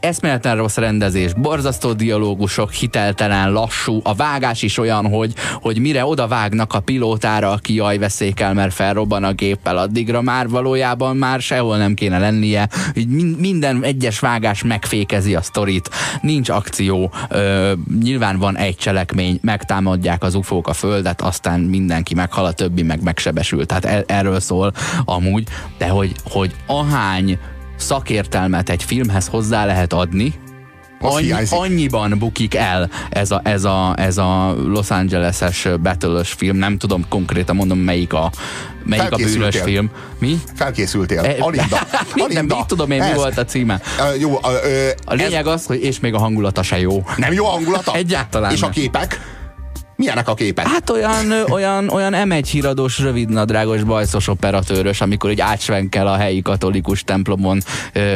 [0.00, 6.26] eszméletlen rossz rendezés, borzasztó dialógusok, hiteltelen, lassú, a vágás is olyan, hogy, hogy mire oda
[6.26, 11.76] vágnak a pilótára, aki jaj veszékel, mert felrobban a géppel, addigra már valójában már sehol
[11.76, 13.08] nem kéne lennie, így
[13.38, 20.34] minden egyes vágás megfékezi a sztorit, nincs akció, ö, nyilván van egy cselekmény, megtámadják az
[20.34, 24.72] ufók a földet, aztán mindenki meghal, a többi meg megsebesül, tehát er, erről szól
[25.04, 27.38] amúgy, de hogy, hogy ahány
[27.78, 30.34] szakértelmet egy filmhez hozzá lehet adni,
[31.00, 36.78] Annyi, annyiban bukik el ez a, ez a, ez a Los Angeles-es battle film, nem
[36.78, 38.30] tudom konkrétan mondom melyik a,
[38.84, 39.90] melyik a bűnös film.
[40.18, 40.40] Mi?
[40.54, 41.20] Felkészültél.
[41.20, 41.78] E, Alinda.
[42.14, 42.54] Alinda.
[42.54, 43.10] Nem tudom én, ez.
[43.10, 43.80] mi volt a címe.
[43.98, 45.52] Uh, jó, uh, uh, a lényeg ez...
[45.52, 47.04] az, hogy és még a hangulata se jó.
[47.16, 47.94] Nem jó a hangulata?
[47.94, 49.37] Egyáltalán És a képek?
[49.98, 50.66] Milyenek a képek?
[50.66, 57.04] Hát olyan, olyan, olyan M1 híradós, rövidnadrágos, bajszos operatőrös, amikor egy átsvenkel a helyi katolikus
[57.04, 57.60] templomon,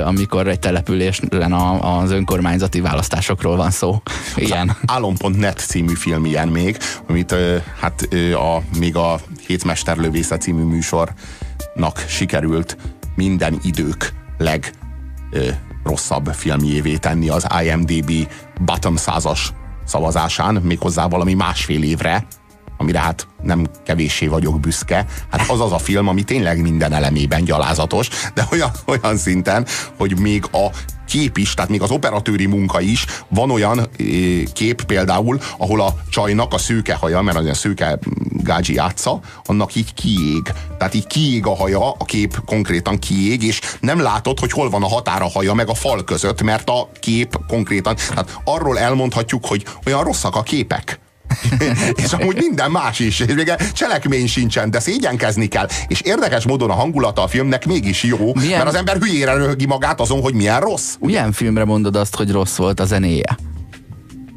[0.05, 4.03] amikor egy településen az önkormányzati választásokról van szó.
[4.37, 4.77] Igen.
[4.87, 6.77] Álom.net című film ilyen még,
[7.09, 7.35] amit
[7.81, 12.77] hát a, még a Hétmesterlövésze című műsornak sikerült
[13.15, 14.73] minden idők leg
[15.85, 18.13] rosszabb filmjévé tenni az IMDB
[18.65, 19.53] bottom százas
[19.93, 22.27] szavazásán, méghozzá valami másfél évre,
[22.83, 25.07] amire hát nem kevéssé vagyok büszke.
[25.31, 29.67] Hát az az a film, ami tényleg minden elemében gyalázatos, de olyan, olyan szinten,
[29.97, 30.67] hogy még a
[31.07, 33.89] kép is, tehát még az operatőri munka is, van olyan
[34.53, 37.99] kép például, ahol a csajnak a szőke haja, mert az a szőke
[38.31, 40.43] gágyi játsza, annak így kiég.
[40.79, 44.83] Tehát így kiég a haja, a kép konkrétan kiég, és nem látod, hogy hol van
[44.83, 49.65] a határa haja meg a fal között, mert a kép konkrétan, tehát arról elmondhatjuk, hogy
[49.85, 51.01] olyan rosszak a képek
[52.05, 55.69] és amúgy minden más is, és még cselekmény sincsen, de szégyenkezni kell.
[55.87, 58.59] És érdekes módon a hangulata a filmnek mégis jó, milyen...
[58.59, 60.95] mert az ember hülyére röhögi magát azon, hogy milyen rossz.
[61.01, 63.37] Milyen filmre mondod azt, hogy rossz volt a zenéje?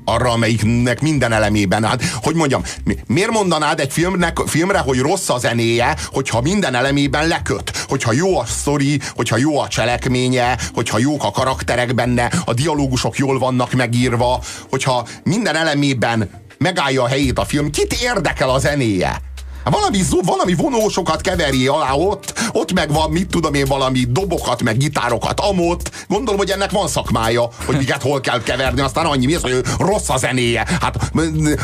[0.05, 1.84] arra, amelyiknek minden elemében.
[1.84, 2.62] Hát, hogy mondjam,
[3.08, 7.77] miért mondanád egy filmnek, filmre, hogy rossz a zenéje, hogyha minden elemében leköt?
[7.88, 13.17] Hogyha jó a sztori, hogyha jó a cselekménye, hogyha jók a karakterek benne, a dialógusok
[13.17, 16.29] jól vannak megírva, hogyha minden elemében
[16.65, 19.21] megállja a helyét a film, kit érdekel a zenéje?
[19.65, 24.63] Hát valami, valami vonósokat keveri alá ott, ott meg van, mit tudom én, valami dobokat,
[24.63, 25.91] meg gitárokat amott.
[26.08, 29.62] Gondolom, hogy ennek van szakmája, hogy miket hol kell keverni, aztán annyi, mi az, hogy
[29.80, 30.65] rossz a zenéje.
[30.82, 31.12] Hát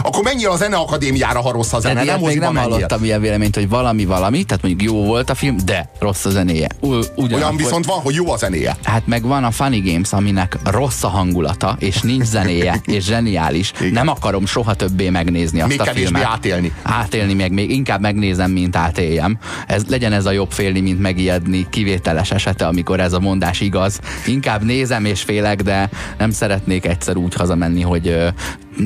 [0.03, 2.71] akkor menjél a zeneakadémiára, ha rossz a zene, nem még nem menjél.
[2.71, 6.29] hallottam ilyen véleményt, hogy valami valami, tehát mondjuk jó volt a film, de rossz a
[6.29, 6.67] zenéje.
[6.81, 8.77] Ugyanakkor, Olyan viszont van, hogy jó a zenéje.
[8.83, 13.71] Hát meg van a Funny Games, aminek rossz a hangulata, és nincs zenéje, és zseniális.
[13.79, 13.91] Igen.
[13.93, 16.23] Nem akarom soha többé megnézni azt még a filmet.
[16.23, 16.73] átélni.
[16.83, 19.37] Átélni még, még inkább megnézem, mint átéljem.
[19.67, 23.99] Ez, legyen ez a jobb félni, mint megijedni, kivételes esete, amikor ez a mondás igaz.
[24.25, 28.33] Inkább nézem és félek, de nem szeretnék egyszer úgy hazamenni, hogy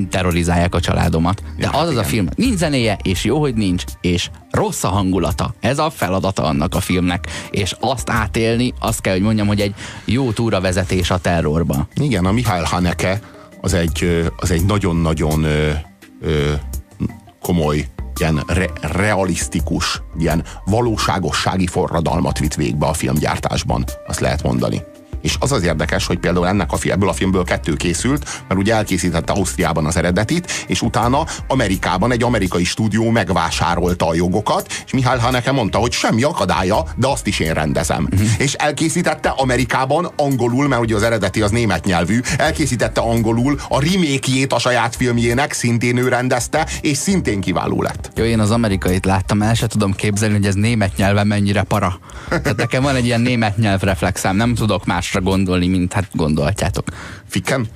[0.09, 1.43] terrorizálják a családomat.
[1.57, 5.53] De az az a film, nincs zenéje, és jó, hogy nincs, és rossz a hangulata.
[5.59, 7.27] Ez a feladata annak a filmnek.
[7.51, 9.73] És azt átélni, azt kell, hogy mondjam, hogy egy
[10.05, 11.87] jó túravezetés a terrorba.
[11.95, 13.19] Igen, a Mihály Haneke
[13.61, 15.45] az egy, az egy nagyon-nagyon
[17.41, 17.85] komoly
[18.19, 24.81] ilyen re, realisztikus, ilyen valóságossági forradalmat vitt végbe a filmgyártásban, azt lehet mondani.
[25.25, 28.73] És az az érdekes, hogy például ennek a, ebből a filmből kettő készült, mert ugye
[28.73, 35.19] elkészítette Ausztriában az eredetit, és utána Amerikában egy amerikai stúdió megvásárolta a jogokat, és Mihály
[35.19, 38.07] Haneke mondta, hogy semmi akadálya, de azt is én rendezem.
[38.11, 38.29] Uh-huh.
[38.37, 44.55] És elkészítette Amerikában angolul, mert ugye az eredeti az német nyelvű, elkészítette angolul a remake
[44.55, 48.11] a saját filmjének, szintén ő rendezte, és szintén kiváló lett.
[48.15, 51.99] Jó, én az amerikait láttam, el se tudom képzelni, hogy ez német nyelven mennyire para.
[52.29, 56.07] Tehát nekem van egy ilyen német nyelv reflexem, nem tudok más másra gondolni, mint hát
[56.13, 56.87] gondolhatjátok.
[57.29, 57.67] Ficken?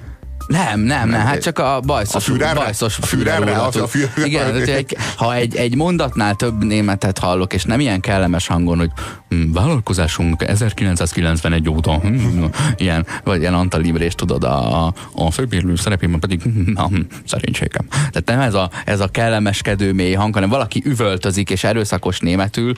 [0.48, 2.16] Nem, nem, nem, hát csak a bajszos.
[2.16, 2.54] A Führerre?
[2.54, 3.56] Bajszos a Führerre?
[3.56, 4.26] A Führerre.
[4.26, 8.92] Igen, egy, ha egy, egy mondatnál több németet hallok, és nem ilyen kellemes hangon, hogy
[9.30, 12.44] hm, vállalkozásunk 1991 óta, hm,
[12.78, 17.00] ilyen, vagy ilyen Antal Imrés, tudod, a, a, a főbírlő szerepében pedig hm, na, hm,
[17.26, 17.86] szerénységem.
[17.90, 22.74] Tehát nem ez a, ez a kellemeskedő mély hang, hanem valaki üvöltözik és erőszakos németül,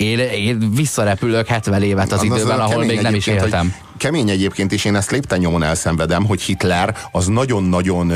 [0.00, 3.74] én, én visszarepülök 70 évet az, az időben, az ahol még nem is éltem.
[4.00, 8.12] Kemény egyébként, és én ezt lépten nyomon elszenvedem, hogy Hitler az nagyon-nagyon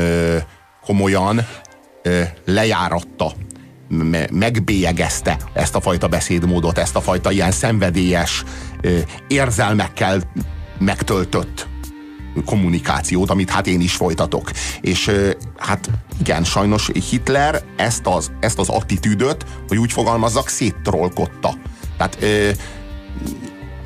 [0.81, 1.45] komolyan
[2.03, 3.33] ö, lejáratta
[3.87, 8.43] me, megbélyegezte ezt a fajta beszédmódot, ezt a fajta ilyen szenvedélyes,
[9.27, 10.21] érzelmekkel
[10.79, 11.67] megtöltött
[12.45, 14.51] kommunikációt, amit hát én is folytatok.
[14.81, 15.11] És
[15.57, 21.57] hát igen, sajnos Hitler ezt az, ezt az attitűdöt, hogy úgy fogalmazzak, széttrollkodta.
[21.97, 22.17] Tehát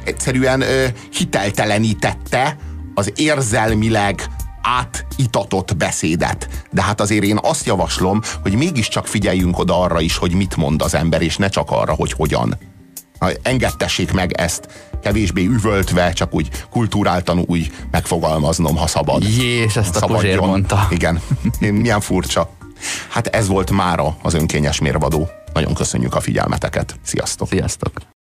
[0.04, 2.58] egyszerűen ö, hiteltelenítette
[2.93, 4.28] az érzelmileg
[4.62, 6.50] átitatott beszédet.
[6.72, 10.82] De hát azért én azt javaslom, hogy mégiscsak figyeljünk oda arra is, hogy mit mond
[10.82, 12.58] az ember, és ne csak arra, hogy hogyan.
[13.41, 14.68] Engedtessék meg ezt
[15.02, 19.24] kevésbé üvöltve, csak úgy kultúráltan úgy megfogalmaznom, ha szabad.
[19.24, 20.88] Jés, ezt a Puzsér mondta.
[20.89, 21.22] Igen,
[21.60, 22.50] milyen furcsa.
[23.10, 25.30] Hát ez volt mára az önkényes mérvadó.
[25.54, 26.95] Nagyon köszönjük a figyelmeteket.
[27.04, 27.47] Sziasztok!
[27.47, 27.91] Sziasztok!